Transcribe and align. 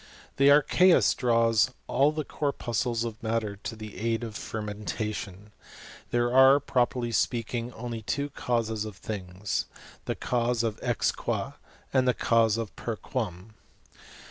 The 0.37 0.49
archeus 0.49 1.13
draws 1.15 1.69
all 1.85 2.11
the 2.11 2.23
corpuscles 2.23 3.03
of 3.03 3.21
matter 3.21 3.55
tO' 3.57 3.75
the 3.75 3.99
aid 3.99 4.21
o1 4.21 4.33
fermentation. 4.33 5.51
Tliere 6.11 6.33
are, 6.33 6.59
properly 6.59 7.11
speak 7.11 7.53
ing, 7.53 7.71
only 7.73 8.01
two 8.01 8.31
causes 8.31 8.83
of 8.83 8.97
things; 8.97 9.67
the 10.05 10.15
cause 10.15 10.63
ex 10.81 11.11
qua^ 11.11 11.53
and' 11.93 12.07
the 12.07 12.15
cause 12.15 12.57
per 12.75 12.95
qiiam. 12.95 13.49